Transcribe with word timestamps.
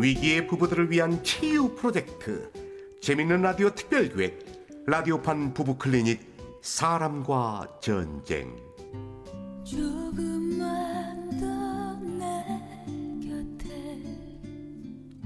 위기의 0.00 0.46
부부들을 0.46 0.90
위한 0.90 1.22
치유 1.22 1.74
프로젝트 1.74 2.50
재밌는 3.02 3.42
라디오 3.42 3.68
특별기획 3.68 4.84
라디오판 4.86 5.52
부부 5.52 5.76
클리닉 5.76 6.60
사람과 6.62 7.68
전쟁. 7.82 8.56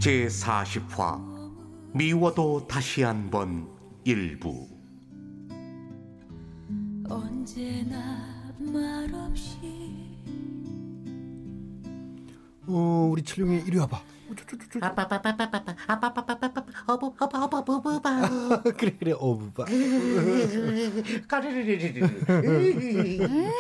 제 0.01 0.27
40화 0.27 1.93
미워도 1.93 2.67
다시 2.67 3.03
한번 3.03 3.69
일부. 4.05 4.69
언제나 7.09 8.53
말없이 8.59 9.57
어 12.67 13.09
우리 13.11 13.23
철룡이 13.23 13.63
이리 13.67 13.79
와봐 13.79 14.14
아빠빠빠빠빠빠. 14.81 15.75
아빠빠빠빠빠. 15.87 16.63
어부 16.87 17.15
어부 17.19 17.39
어부 17.39 17.73
어부 17.75 18.03
바 18.03 18.21
그래 18.77 18.97
그래 18.99 19.13
어부바 19.19 19.65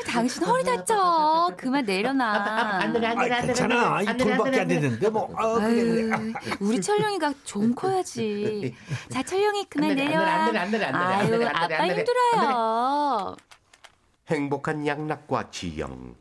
당신 0.06 0.44
허리 0.44 0.64
다쳐. 0.64 1.52
그만 1.56 1.84
내려놔. 1.84 2.32
안 2.80 2.92
내려 2.92 3.08
안 3.08 3.18
내려 3.18 3.34
안 3.36 3.40
내려 3.42 3.54
괜찮아. 3.54 4.02
이 4.02 4.16
돌밖에 4.16 4.60
안 4.60 4.68
되는데 4.68 5.08
뭐. 5.10 5.30
아, 5.36 5.54
그래, 5.60 5.84
그래. 5.84 6.12
아유, 6.12 6.32
우리 6.60 6.80
철룡이가 6.80 7.34
좀 7.44 7.74
커야지. 7.74 8.74
자 9.10 9.22
철룡이 9.22 9.64
그만 9.68 9.90
안 9.90 9.96
내려, 9.96 10.08
내려. 10.10 10.20
안 10.22 10.46
내려, 10.52 10.60
안 10.60 10.70
내려, 10.70 10.86
안 10.86 10.92
내려, 10.92 11.04
안 11.04 11.20
아유 11.20 11.30
내려, 11.30 11.34
안 11.34 11.38
내려, 11.38 11.48
아빠 11.48 11.82
안 11.82 11.88
내려. 11.88 11.96
힘들어요. 11.98 13.36
행복한 14.28 14.86
양락과 14.86 15.50
지영. 15.50 16.14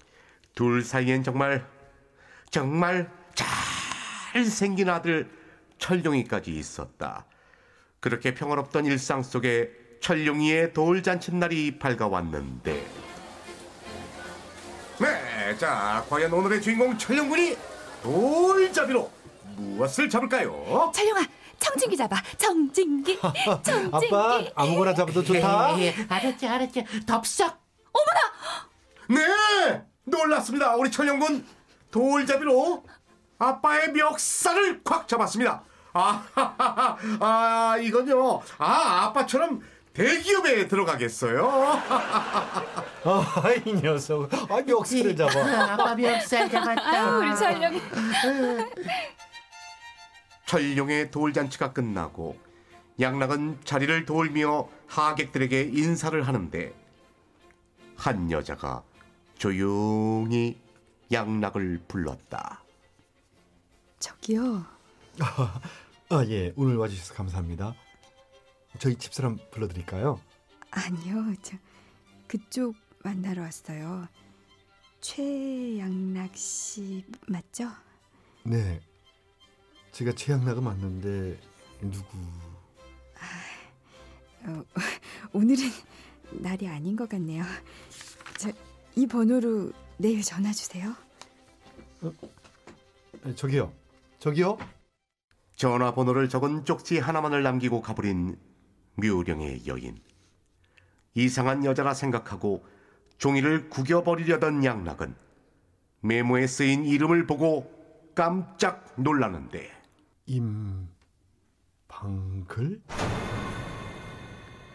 둘 0.55 0.83
사이엔 0.83 1.23
정말 1.23 1.65
정말 2.51 3.09
잘 3.33 3.47
생긴 4.43 4.89
아들 4.89 5.29
철룡이까지 5.77 6.51
있었다. 6.51 7.25
그렇게 7.99 8.33
평화롭던 8.33 8.85
일상 8.85 9.23
속에 9.23 9.71
철룡이의 10.01 10.73
돌잔칫날이 10.73 11.79
밝아왔는데. 11.79 12.85
네, 14.99 15.57
자 15.57 16.05
과연 16.09 16.31
오늘의 16.33 16.61
주인공 16.61 16.97
철룡군이 16.97 17.57
돌잡이로 18.01 19.11
무엇을 19.55 20.09
잡을까요? 20.09 20.91
철룡아 20.93 21.25
청진기 21.59 21.95
잡아. 21.97 22.21
청진기 22.37 23.19
청진기. 23.63 23.91
아빠 24.07 24.43
아무거나 24.55 24.93
잡아도 24.93 25.23
좋다. 25.23 25.79
예, 25.79 25.85
예, 25.87 25.95
알았지 26.09 26.47
알았지. 26.47 26.85
덥석. 27.05 27.61
네, 29.09 29.81
놀랐습니다. 30.05 30.75
우리 30.75 30.89
철룡군 30.89 31.45
돌잡이로 31.91 32.83
아빠의 33.47 33.91
멱살을 33.91 34.83
콱 34.83 35.07
잡았습니다. 35.07 35.63
아, 35.93 36.23
아 37.19 37.77
이건요. 37.79 38.41
아, 38.57 39.05
아빠처럼 39.05 39.61
대기업에 39.93 40.67
들어가겠어요. 40.67 41.45
아 43.05 43.53
이 43.65 43.73
녀석 43.73 44.33
아 44.33 44.61
멱살을 44.61 45.15
잡아 45.15 45.73
아빠 45.73 45.93
멱살 45.95 46.49
잡았다 46.49 46.81
아유 46.89 47.17
우리 47.19 47.35
철룡이 47.35 47.81
철룡의 50.45 51.11
돌잔치가 51.11 51.73
끝나고 51.73 52.37
양락은 52.99 53.59
자리를 53.65 54.05
돌며 54.05 54.67
하객들에게 54.87 55.61
인사를 55.73 56.25
하는데 56.25 56.73
한 57.97 58.31
여자가 58.31 58.83
조용히 59.37 60.57
양락을 61.11 61.81
불렀다. 61.87 62.62
저기요. 64.03 64.65
아 66.09 66.25
예 66.27 66.51
오늘 66.57 66.75
와주셔서 66.75 67.13
감사합니다 67.13 67.73
저희 68.77 68.95
집사람 68.95 69.37
불러드릴까요 69.51 70.19
아니요. 70.71 71.33
저 71.41 71.55
그쪽 72.27 72.75
만나러 73.03 73.43
왔어요. 73.43 74.07
최양락 74.99 76.35
씨 76.35 77.05
맞죠? 77.27 77.69
네 78.43 78.81
제가 79.93 80.11
최양락은 80.13 80.63
맞는데 80.63 81.39
누구 81.81 82.17
어, 84.45 84.63
오늘은 85.31 85.63
날이 86.31 86.67
아닌 86.67 86.95
것 86.97 87.07
같네요. 87.07 87.43
저 88.37 88.51
이 88.95 89.07
번호로 89.07 89.71
내일 89.97 90.21
전화 90.21 90.51
주세요. 90.51 90.93
에, 93.25 93.33
저기요 93.35 93.73
저기요 94.23 94.57
전화번호를 95.57 96.29
적은 96.29 96.63
쪽지 96.63 96.97
하나만을 96.97 97.43
남기고 97.43 97.81
가버린 97.81 98.39
묘령의 98.95 99.67
여인. 99.67 100.01
이상한 101.13 101.65
여자라 101.65 101.93
생각하고 101.93 102.65
종이를 103.17 103.67
구겨버리려던 103.69 104.63
양락은 104.63 105.13
메모에 105.99 106.47
쓰인 106.47 106.85
이름을 106.85 107.27
보고 107.27 107.69
깜짝 108.15 108.93
놀라는데 108.95 109.69
임방글 110.25 110.87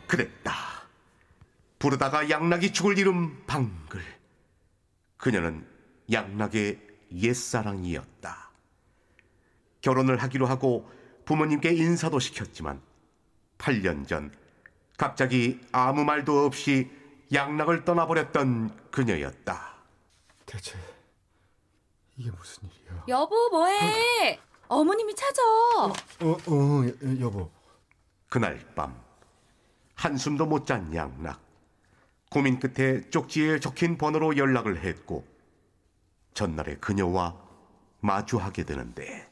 그랬다. 0.08 0.52
부르다가 1.78 2.28
양락이 2.28 2.74
죽을 2.74 2.98
이름 2.98 3.46
방글. 3.46 4.02
그녀는 5.16 5.66
양락의 6.12 6.86
옛사랑이었다. 7.12 8.47
결혼을 9.88 10.18
하기로 10.22 10.44
하고 10.44 10.86
부모님께 11.24 11.70
인사도 11.72 12.18
시켰지만 12.18 12.82
8년 13.56 14.06
전 14.06 14.30
갑자기 14.98 15.60
아무 15.72 16.04
말도 16.04 16.44
없이 16.44 16.90
양락을 17.32 17.84
떠나버렸던 17.86 18.90
그녀였다. 18.90 19.76
대체 20.44 20.76
이게 22.18 22.30
무슨 22.30 22.64
일이야 22.68 23.04
여보 23.08 23.48
뭐해 23.50 24.38
어머님이 24.68 25.14
찾아 25.14 25.42
어, 25.78 25.92
어, 26.20 26.36
여- 26.86 27.20
여보. 27.20 27.50
그날 28.28 28.58
밤 28.74 28.94
한숨도 29.94 30.44
못 30.46 30.66
잔 30.66 30.94
양락. 30.94 31.40
고민 32.30 32.60
끝에 32.60 33.08
쪽지에 33.08 33.58
적힌 33.58 33.96
번호로 33.96 34.36
연락을 34.36 34.84
했고 34.84 35.26
전날에 36.34 36.76
그녀와 36.76 37.34
마주하게 38.00 38.64
되는데 38.64 39.26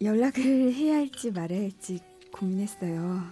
연락을 0.00 0.42
해야 0.74 0.96
할지 0.96 1.30
말아야 1.30 1.60
할지 1.60 2.00
고민했어요. 2.32 3.22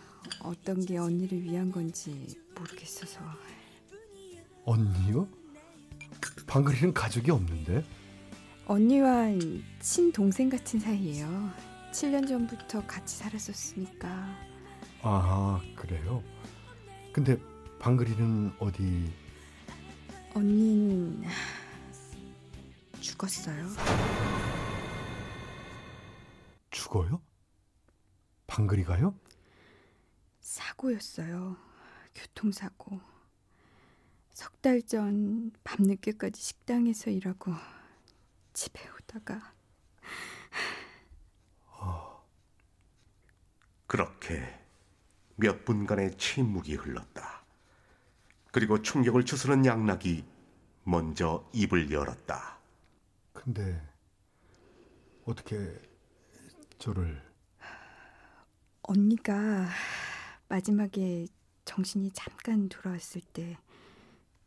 어떤 0.42 0.84
게 0.84 0.97
언니를 0.97 1.42
위한 1.42 1.70
건지 1.70 2.36
모르겠어서. 2.56 3.20
언니요? 4.64 5.28
방글이는 6.47 6.94
가족이 6.94 7.30
없는데? 7.30 7.84
언니와 8.66 9.26
친동생 9.80 10.48
같은 10.48 10.80
사이예요. 10.80 11.50
7년 11.92 12.26
전부터 12.26 12.86
같이 12.86 13.19
살았었으니까. 13.19 14.08
아, 15.02 15.60
그래요? 15.76 16.22
근데 17.12 17.38
방글이는 17.78 18.52
어디... 18.58 19.12
언니는 20.34 21.22
죽었어요. 23.00 23.69
죽어요? 26.84 27.22
방글이가요? 28.46 29.19
사고였어요. 30.40 31.56
교통사고. 32.14 33.00
석 34.34 34.52
달 34.60 34.82
전 34.82 35.52
밤늦게까지 35.62 36.42
식당에서 36.42 37.10
일하고 37.10 37.52
집에 38.52 38.81
오다가 38.90 39.54
그렇게 43.87 44.42
몇 45.37 45.64
분간의 45.64 46.16
침묵이 46.19 46.75
흘렀다. 46.75 47.44
그리고 48.52 48.82
충격을 48.82 49.25
추스른 49.25 49.64
양락이 49.64 50.25
먼저 50.84 51.48
입을 51.52 51.90
열었다. 51.90 52.58
근데 53.32 53.80
어떻게 55.26 55.80
저를... 56.79 57.23
언니가 58.82 59.67
마지막에 60.49 61.26
정신이 61.65 62.11
잠깐 62.12 62.69
돌아왔을 62.69 63.23
때 63.32 63.56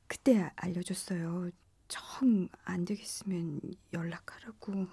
그때 0.08 0.52
알려줬어요. 0.56 1.50
정 1.88 2.48
안 2.66 2.86
되겠으면 2.86 3.60
연락하라고. 3.94 4.88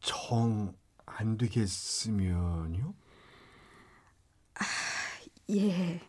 정 0.00 0.74
안 1.08 1.36
되겠으면요? 1.38 2.94
예. 5.50 6.00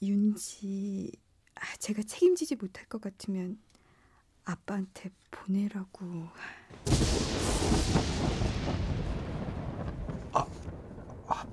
윤지 0.00 1.12
아, 1.54 1.76
제가 1.78 2.02
책임지지 2.02 2.56
못할 2.56 2.86
것 2.86 3.00
같으면 3.00 3.60
아빠한테 4.44 5.10
보내라고. 5.30 6.28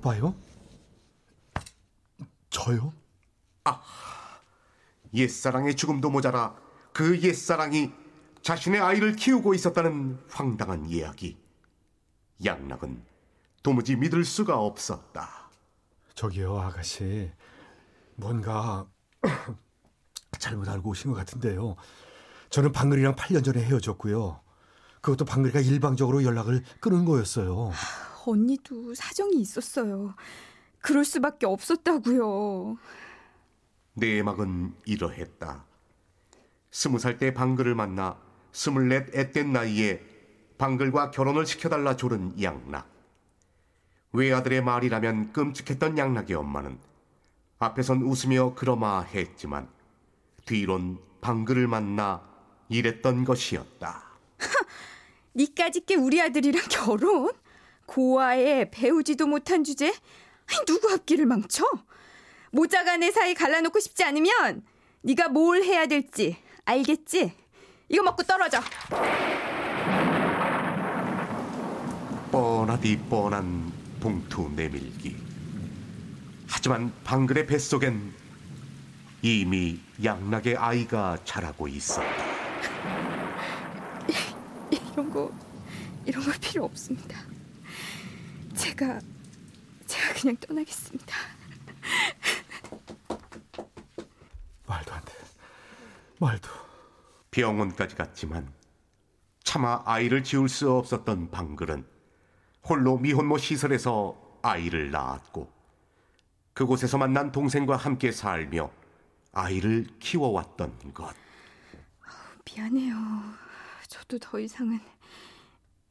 아빠요? 0.06 0.36
저요? 2.48 2.92
옛사랑의 5.12 5.74
죽음도 5.74 6.10
모자라 6.10 6.54
그 6.92 7.20
옛사랑이 7.20 7.90
자신의 8.40 8.80
아이를 8.80 9.16
키우고 9.16 9.54
있었다는 9.54 10.20
황당한 10.30 10.86
이야기. 10.86 11.36
양락은 12.44 13.02
도무지 13.64 13.96
믿을 13.96 14.24
수가 14.24 14.60
없었다. 14.60 15.50
저기요, 16.14 16.56
아가씨. 16.56 17.32
뭔가 18.14 18.86
잘못 20.38 20.68
알고 20.68 20.90
오신 20.90 21.10
것 21.10 21.16
같은데요. 21.16 21.74
저는 22.50 22.70
방글이랑 22.70 23.16
8년 23.16 23.44
전에 23.44 23.60
헤어졌고요. 23.64 24.40
그것도 25.00 25.24
방글이가 25.24 25.60
일방적으로 25.60 26.22
연락을 26.22 26.62
끊은 26.78 27.04
거였어요. 27.04 27.72
언니도 28.30 28.94
사정이 28.94 29.36
있었어요. 29.40 30.14
그럴 30.80 31.04
수밖에 31.04 31.46
없었다고요. 31.46 32.76
내 33.94 34.22
막은 34.22 34.74
이러했다. 34.84 35.64
스무 36.70 36.98
살 36.98 37.18
때 37.18 37.32
방글을 37.32 37.74
만나 37.74 38.18
스물넷 38.52 39.14
앳된 39.14 39.52
나이에 39.52 40.02
방글과 40.58 41.10
결혼을 41.10 41.46
시켜달라 41.46 41.96
조른 41.96 42.40
양락. 42.40 42.86
외아들의 44.12 44.62
말이라면 44.62 45.32
끔찍했던 45.32 45.98
양락의 45.98 46.36
엄마는 46.36 46.78
앞에선 47.58 48.02
웃으며 48.02 48.54
그러마 48.54 49.00
했지만 49.02 49.68
뒤론 50.44 50.98
방글을 51.20 51.66
만나 51.66 52.22
이랬던 52.68 53.24
것이었다. 53.24 54.04
니까짓 55.34 55.84
게 55.86 55.94
우리 55.96 56.20
아들이랑 56.20 56.64
결혼? 56.70 57.30
고아에 57.86 58.70
배우지도 58.70 59.26
못한 59.26 59.64
주제? 59.64 59.92
누구 60.66 60.92
앞길을 60.92 61.26
망쳐? 61.26 61.64
모자간의 62.52 63.12
사이 63.12 63.34
갈라놓고 63.34 63.80
싶지 63.80 64.04
않으면 64.04 64.62
네가 65.02 65.28
뭘 65.28 65.62
해야 65.62 65.86
될지 65.86 66.36
알겠지? 66.64 67.32
이거 67.88 68.02
먹고 68.02 68.22
떨어져. 68.24 68.60
뻔하디 72.30 72.98
뻔한 73.08 73.72
봉투 74.00 74.50
내밀기. 74.54 75.16
하지만 76.48 76.92
방글의 77.04 77.46
뱃속엔 77.46 78.12
이미 79.22 79.80
양락의 80.02 80.56
아이가 80.56 81.16
자라고 81.24 81.68
있었다. 81.68 82.06
이런 84.70 85.10
거 85.10 85.30
이런 86.04 86.24
거 86.24 86.32
필요 86.40 86.64
없습니다. 86.64 87.35
제가 88.66 88.98
제가 89.86 90.14
그냥 90.14 90.36
떠나겠습니다. 90.38 91.14
말도 94.66 94.92
안 94.92 95.04
돼. 95.04 95.12
말도. 96.18 96.48
병원까지 97.30 97.94
갔지만 97.94 98.52
차마 99.44 99.82
아이를 99.84 100.24
지울 100.24 100.48
수 100.48 100.72
없었던 100.72 101.30
방글은 101.30 101.86
홀로 102.64 102.98
미혼모 102.98 103.38
시설에서 103.38 104.20
아이를 104.42 104.90
낳았고 104.90 105.48
그곳에서 106.52 106.98
만난 106.98 107.30
동생과 107.30 107.76
함께 107.76 108.10
살며 108.10 108.72
아이를 109.30 109.86
키워왔던 110.00 110.92
것. 110.92 111.14
미안해요. 112.44 112.96
저도 113.86 114.18
더 114.18 114.40
이상은 114.40 114.80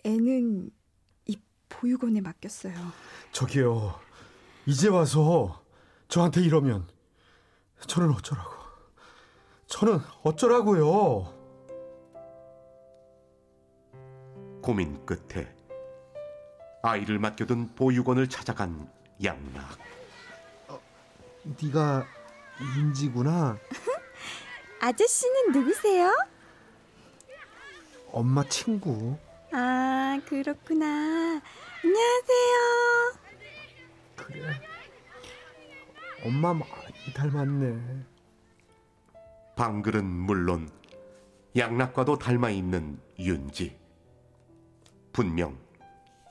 애는 0.04 0.66
이 0.68 0.85
보육원에 1.70 2.22
맡겼어요. 2.22 2.74
저기요. 3.32 4.00
이제 4.66 4.88
와서 4.88 5.62
저한테 6.08 6.42
이러면 6.42 6.88
저는 7.88 8.12
어쩌라고. 8.12 8.52
저는 9.68 10.00
어쩌라고요. 10.24 11.34
고민 14.62 15.06
끝에 15.06 15.54
아이를 16.82 17.20
맡겨둔 17.20 17.76
보육원을 17.76 18.30
찾아간 18.30 18.90
양락. 19.24 19.78
네가 21.62 22.06
윤지구나. 22.78 23.58
아저씨는 24.82 25.52
누구세요? 25.52 26.12
엄마 28.12 28.44
친구. 28.48 29.18
아 29.52 30.20
그렇구나. 30.28 31.42
안녕하세요. 31.84 33.14
그래. 34.16 34.62
엄마 36.26 36.54
많이 36.54 37.14
닮았네. 37.14 38.06
방글은 39.56 40.06
물론 40.06 40.70
양락과도 41.56 42.18
닮아 42.18 42.50
있는 42.50 43.00
윤지. 43.20 43.78
분명 45.14 45.58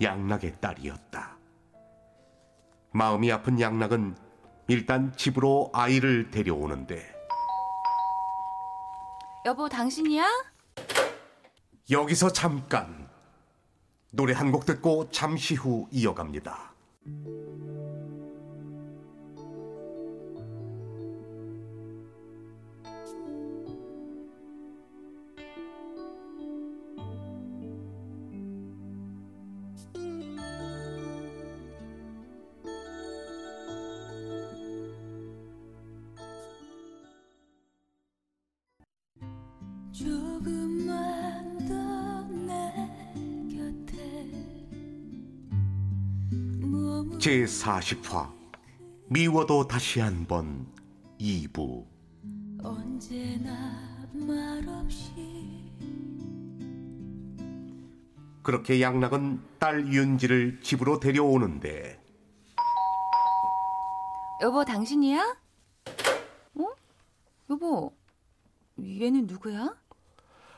양락의 0.02 0.60
딸이었다. 0.60 1.38
마음이 2.92 3.32
아픈 3.32 3.60
양락은 3.60 4.16
일단 4.68 5.14
집으로 5.16 5.70
아이를 5.72 6.30
데려오는데 6.30 7.12
여보, 9.46 9.68
당신이야? 9.68 10.26
여기서 11.90 12.32
잠깐 12.32 13.03
노래 14.16 14.32
한 14.32 14.52
곡 14.52 14.64
듣고 14.64 15.10
잠시 15.10 15.54
후 15.56 15.88
이어갑니다. 15.90 16.72
조금만 39.92 41.13
제 47.24 47.44
40화 47.44 48.30
미워도 49.08 49.66
다시 49.66 49.98
한번 49.98 50.70
2부 51.18 51.86
언제나 52.62 54.06
말없이 54.12 55.72
그렇게 58.42 58.82
양락은 58.82 59.42
딸 59.58 59.90
윤지를 59.90 60.60
집으로 60.60 61.00
데려오는데 61.00 61.98
여보, 64.42 64.62
당신이야? 64.62 65.34
어? 66.56 66.66
여보, 67.48 67.96
얘는 68.78 69.26
누구야? 69.28 69.74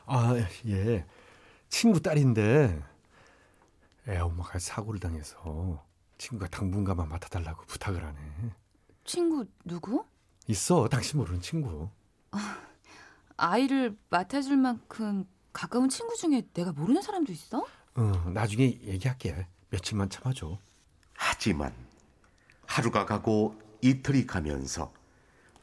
아, 0.05 0.35
예. 0.65 1.05
친구 1.69 2.01
딸인데 2.01 2.83
애 4.09 4.17
엄마가 4.17 4.59
사고를 4.59 4.99
당해서 4.99 5.86
친구가 6.17 6.47
당분간만 6.49 7.09
맡아달라고 7.09 7.65
부탁을 7.65 8.03
하네. 8.03 8.19
친구 9.05 9.45
누구? 9.63 10.03
있어, 10.47 10.87
당신 10.89 11.19
모르는 11.19 11.41
친구. 11.41 11.89
아이를 13.37 13.97
맡아줄 14.09 14.57
만큼 14.57 15.25
가까운 15.53 15.89
친구 15.89 16.15
중에 16.15 16.43
내가 16.53 16.71
모르는 16.71 17.01
사람도 17.01 17.31
있어? 17.31 17.65
어, 17.95 18.31
나중에 18.33 18.63
얘기할게. 18.83 19.47
며칠만 19.69 20.09
참아줘. 20.09 20.57
하지만 21.13 21.73
하루가 22.65 23.05
가고 23.05 23.59
이틀이 23.81 24.25
가면서 24.27 24.93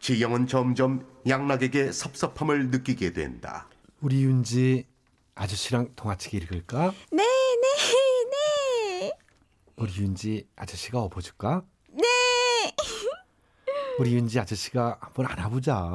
지영은 0.01 0.47
점점 0.47 1.07
양락에게 1.27 1.91
섭섭함을 1.93 2.71
느끼게 2.71 3.13
된다. 3.13 3.69
우리 4.01 4.23
윤지 4.25 4.87
아저씨랑 5.35 5.95
동화책 5.97 6.35
읽을까? 6.35 6.93
네. 7.11 7.25
우리 9.85 9.95
윤지 9.99 10.49
아저씨가 10.57 10.99
업어줄까? 11.03 11.63
네. 11.91 12.03
우리 14.01 14.15
윤지 14.15 14.41
아저씨가 14.41 14.97
한번 14.99 15.27
안아보자. 15.27 15.93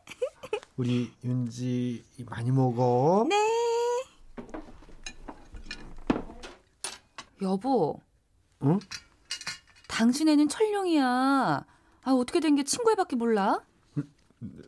우리 0.78 1.12
윤지 1.22 2.06
많이 2.24 2.50
먹어. 2.50 3.26
네. 3.28 3.36
여보, 7.42 8.00
응? 8.62 8.78
당신 9.88 10.28
애는 10.28 10.48
철룡이야. 10.48 11.04
아, 12.04 12.10
어떻게 12.12 12.40
된 12.40 12.56
게 12.56 12.62
친구 12.64 12.92
애밖에 12.92 13.16
몰라? 13.16 13.60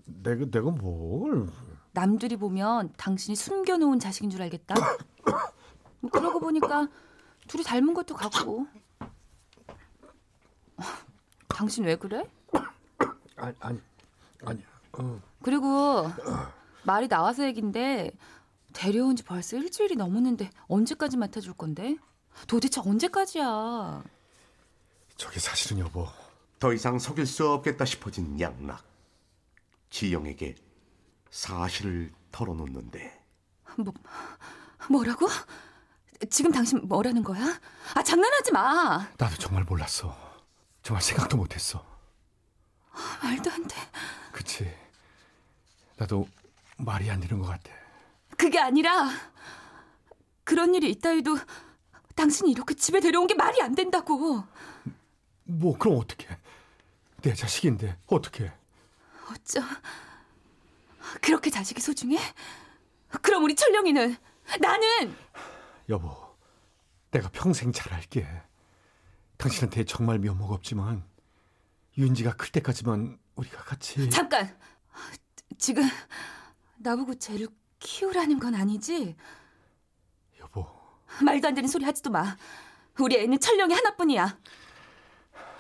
내가 0.05 0.45
내가 0.51 0.71
뭘? 0.71 1.49
남들이 1.93 2.37
보면 2.37 2.93
당신이 2.99 3.37
숨겨놓은 3.37 4.01
자식인 4.01 4.29
줄 4.29 4.43
알겠다. 4.43 4.75
뭐 6.01 6.11
그러고 6.11 6.41
보니까 6.41 6.89
둘이 7.49 7.63
닮은 7.63 7.95
것도 7.95 8.15
같고. 8.15 8.67
어, 10.77 10.83
당신 11.49 11.85
왜 11.85 11.97
그래? 11.97 12.25
아니 13.37 13.55
아니 13.61 13.81
아니. 14.45 14.65
어. 14.93 15.21
그리고 15.43 16.11
말이 16.85 17.09
나와서 17.09 17.45
얘긴데 17.45 18.13
데려온 18.73 19.17
지 19.17 19.23
벌써 19.23 19.57
일주일이 19.57 19.97
넘었는데 19.97 20.51
언제까지 20.69 21.17
맡아줄 21.17 21.55
건데? 21.55 21.97
도대체 22.47 22.81
언제까지야? 22.81 24.03
저게 25.17 25.39
사실은 25.41 25.79
여보. 25.79 26.09
더 26.59 26.73
이상 26.73 26.99
속일 26.99 27.27
수 27.27 27.49
없겠다 27.49 27.85
싶어진 27.85 28.41
양락. 28.41 28.83
지영에게 29.91 30.57
사실을 31.31 32.13
털어놓는데 32.33 33.23
뭐 33.77 33.93
뭐라고? 34.91 35.27
지금 36.27 36.53
당신 36.53 36.81
뭐라는 36.87 37.23
거야? 37.23 37.61
아 37.95 38.03
장난하지 38.03 38.53
마. 38.53 39.09
나도 39.19 39.37
정말 39.37 39.65
몰랐어. 39.65 40.17
정말 40.83 41.03
생각도 41.03 41.37
못했어. 41.37 41.85
말도 43.23 43.51
안 43.51 43.67
돼. 43.67 43.77
그치. 44.33 44.71
나도 45.97 46.29
말이 46.77 47.11
안 47.11 47.21
되는 47.21 47.39
것 47.41 47.47
같아. 47.49 47.71
그게 48.37 48.59
아니라 48.59 49.09
그런 50.45 50.75
일이 50.75 50.91
있다 50.91 51.11
해도 51.11 51.37
당신이 52.15 52.51
이렇게 52.51 52.75
집에 52.75 53.01
데려온 53.01 53.27
게 53.27 53.35
말이 53.35 53.61
안 53.63 53.75
된다고. 53.75 54.45
뭐 55.45 55.79
그럼 55.79 55.99
어떡해. 55.99 56.39
내 57.23 57.35
자식인데 57.35 57.97
어떡해. 58.07 58.53
어쩜 59.31 59.65
그렇게 61.23 61.51
자식이 61.51 61.81
소중해? 61.81 62.19
그럼 63.23 63.45
우리 63.45 63.55
철령이는 63.55 64.17
나는 64.61 65.17
여보, 65.89 66.11
내가 67.11 67.29
평생 67.31 67.73
잘할게. 67.73 68.27
당신한테 69.37 69.85
정말 69.85 70.19
면목 70.19 70.53
없지만 70.53 71.05
윤지가 71.99 72.37
클 72.37 72.51
때까지만 72.53 73.19
우리가 73.35 73.65
같이 73.65 74.09
잠깐 74.11 74.57
지금 75.59 75.83
나보고 76.77 77.17
쟤를 77.17 77.49
키우라는 77.81 78.39
건 78.39 78.55
아니지? 78.55 79.17
여보, 80.39 80.67
말도 81.23 81.49
안 81.49 81.55
되는 81.55 81.69
소리 81.69 81.85
하지도 81.85 82.11
마. 82.11 82.37
우리 82.99 83.17
애는 83.19 83.41
철령이 83.41 83.75
하나뿐이야. 83.75 84.39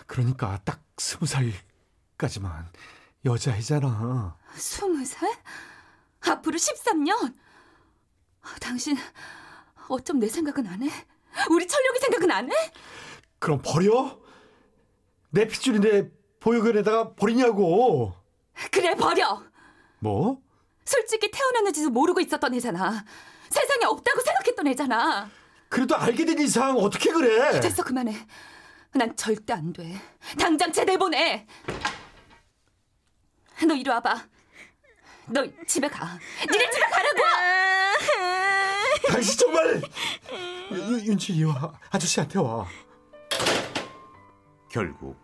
그러니까 0.06 0.60
딱 0.64 0.82
스무 0.98 1.26
살까지만 1.26 2.70
여자애잖아. 3.24 4.36
스무 4.54 5.04
살? 5.04 5.30
앞으로 6.20 6.56
13년? 6.56 7.34
당신 8.60 8.96
어쩜 9.88 10.18
내 10.18 10.28
생각은 10.28 10.66
안 10.66 10.82
해? 10.82 10.90
우리 11.50 11.66
철령이 11.66 11.98
생각은 11.98 12.30
안 12.30 12.50
해? 12.50 12.54
그럼 13.38 13.60
버려? 13.62 14.18
내 15.30 15.46
핏줄인데 15.46 16.10
보육원에다가 16.40 17.14
버리냐고. 17.14 18.14
그래 18.70 18.94
버려. 18.94 19.42
뭐? 19.98 20.40
솔직히 20.84 21.30
태어났는지도 21.30 21.90
모르고 21.90 22.20
있었던 22.20 22.54
애잖아. 22.54 23.04
세상에 23.48 23.84
없다고 23.86 24.20
생각했던 24.20 24.66
애잖아. 24.68 25.30
그래도 25.68 25.96
알게 25.96 26.24
된 26.24 26.38
이상 26.38 26.76
어떻게 26.76 27.10
그래? 27.10 27.60
됐어 27.60 27.82
그만해. 27.82 28.14
난 28.92 29.16
절대 29.16 29.52
안 29.54 29.72
돼. 29.72 30.00
당장 30.38 30.70
쟤 30.72 30.84
내보내. 30.84 31.46
너 33.66 33.74
이리 33.74 33.88
와봐. 33.90 34.28
너 35.26 35.44
집에 35.66 35.88
가. 35.88 36.18
니네 36.50 36.70
집에 36.70 36.84
가라고. 36.86 37.18
당신 39.08 39.38
정말 39.38 39.82
윤- 40.72 41.06
윤지 41.06 41.32
이리 41.34 41.44
와 41.44 41.72
아저씨한테 41.90 42.38
와. 42.38 42.66
결국 44.70 45.16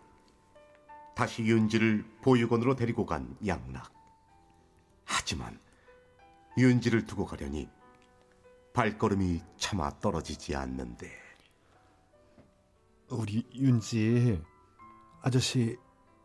다시 1.15 1.43
윤지를 1.43 2.05
보육원으로 2.21 2.75
데리고 2.75 3.05
간 3.05 3.35
양락. 3.45 3.91
하지만 5.05 5.59
윤지를 6.57 7.05
두고 7.05 7.25
가려니 7.25 7.69
발걸음이 8.73 9.41
차마 9.57 9.89
떨어지지 9.99 10.55
않는데 10.55 11.11
우리 13.09 13.45
윤지 13.53 14.41
아저씨 15.21 15.77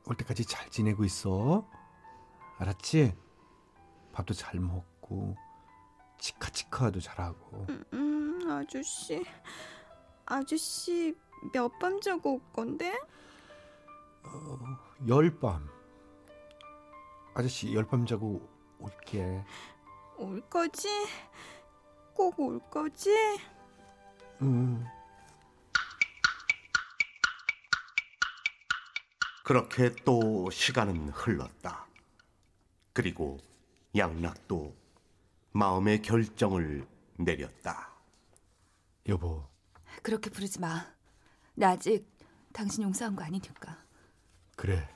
올 0.05 0.17
때까지 0.17 0.45
잘 0.45 0.71
지내고 0.71 1.05
있어. 1.05 1.69
알았지? 2.59 3.13
밥도 4.13 4.33
잘 4.35 4.61
먹고 4.61 5.37
치카치카도 6.19 7.01
잘하고. 7.01 7.67
음, 7.93 8.41
아저씨. 8.51 9.25
아저씨 10.27 11.15
몇 11.53 11.69
밤 11.79 12.01
자고 12.01 12.35
올 12.35 12.41
건데? 12.53 12.99
열밤. 15.07 15.69
아저씨 17.35 17.73
열 17.75 17.85
밤 17.87 18.07
자고 18.07 18.41
올게. 18.79 19.45
올 20.17 20.41
거지? 20.49 20.89
꼭 22.15 22.39
올 22.41 22.59
거지? 22.71 23.11
음. 24.43 24.85
그렇게 29.45 29.95
또 30.05 30.51
시간은 30.51 31.11
흘렀다. 31.11 31.87
그리고 32.93 33.39
양락도 33.95 34.75
마음의 35.57 36.03
결정을 36.03 36.87
내렸다. 37.19 37.91
여보, 39.09 39.49
그렇게 40.03 40.29
부르지 40.29 40.61
마. 40.61 40.87
나 41.55 41.71
아직 41.71 42.07
당신 42.53 42.83
용서한 42.83 43.17
거 43.17 43.25
아니니까. 43.25 43.83
그래. 44.55 44.87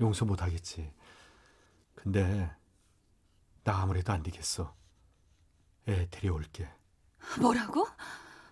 용서 0.00 0.26
못 0.26 0.42
하겠지. 0.42 0.92
근데 1.94 2.54
나 3.62 3.80
아무래도 3.80 4.12
안 4.12 4.22
되겠어. 4.22 4.74
애 5.88 6.08
데려올게. 6.10 6.68
뭐라고? 7.40 7.86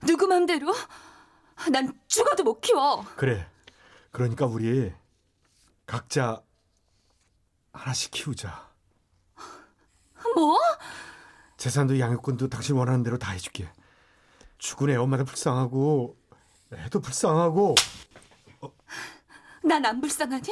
누구 0.07 0.27
맘대로? 0.27 0.73
난 1.71 1.93
죽어도 2.09 2.43
못 2.43 2.61
키워. 2.61 3.05
그래. 3.17 3.47
그러니까 4.13 4.47
우리 4.47 4.95
각자 5.85 6.43
하나씩 7.75 8.13
키우자. 8.13 8.72
뭐? 10.35 10.59
재산도 11.57 11.99
양육권도 11.99 12.49
당신 12.49 12.77
원하는 12.77 13.03
대로 13.03 13.19
다 13.19 13.33
해줄게. 13.33 13.69
죽은 14.59 14.91
애 14.91 14.97
엄마도 14.97 15.25
불쌍하고 15.25 16.17
애도 16.73 17.01
불쌍하고 17.01 17.75
난안 19.63 20.01
불쌍하니? 20.01 20.43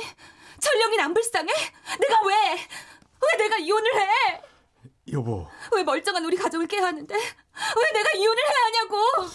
철령이는 0.61 1.05
안 1.05 1.15
불쌍해? 1.15 1.53
내가 2.01 2.27
왜? 2.27 2.35
왜 2.55 3.37
내가 3.39 3.59
이혼을 3.59 3.91
해? 4.01 4.43
여보 5.13 5.49
왜 5.73 5.83
멀쩡한 5.83 6.25
우리 6.25 6.37
가정을 6.37 6.67
깨야 6.67 6.87
하는데? 6.87 7.15
왜 7.15 7.93
내가 7.93 8.11
이혼을 8.13 8.39
해야 8.39 8.67
하냐고? 8.67 9.33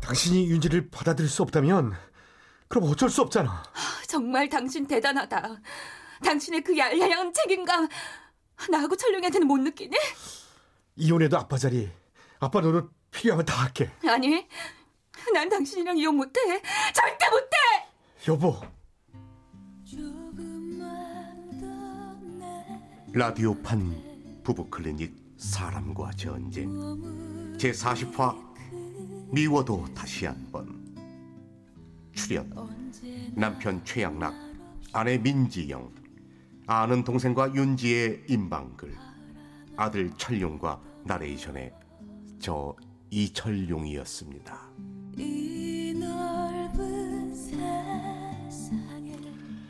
당신이 0.00 0.48
윤지를 0.50 0.90
받아들일 0.90 1.28
수 1.28 1.42
없다면 1.42 1.96
그럼 2.68 2.90
어쩔 2.90 3.10
수 3.10 3.22
없잖아. 3.22 3.62
정말 4.06 4.48
당신 4.48 4.86
대단하다. 4.86 5.56
당신의 6.24 6.62
그 6.62 6.76
야양한 6.76 7.32
책임감 7.32 7.88
나하고 8.70 8.96
철령이한테는 8.96 9.46
못 9.46 9.58
느끼니? 9.58 9.96
이혼해도 10.96 11.36
아빠 11.38 11.56
자리 11.58 11.90
아빠 12.40 12.60
노릇 12.60 12.90
필요하면 13.10 13.44
다 13.46 13.62
할게. 13.62 13.90
아니, 14.08 14.46
난 15.32 15.48
당신이랑 15.48 15.96
이혼 15.98 16.16
못해. 16.16 16.40
절대 16.92 17.28
못해. 17.30 17.56
여보 18.28 18.60
라디오판 23.12 24.42
부부 24.42 24.68
클리닉 24.68 25.14
사람과 25.38 26.10
전쟁 26.12 26.68
제 27.58 27.70
40화 27.70 28.36
미워도 29.32 29.86
다시 29.94 30.26
한번 30.26 30.84
출연 32.12 32.52
남편 33.34 33.82
최양락 33.84 34.34
아내 34.92 35.18
민지영 35.18 35.90
아는 36.66 37.04
동생과 37.04 37.54
윤지의 37.54 38.24
임방글 38.28 38.92
아들 39.76 40.10
철용과 40.16 40.80
나레이션의 41.04 41.72
저 42.40 42.74
이철용이었습니다. 43.10 44.70
이 45.16 45.55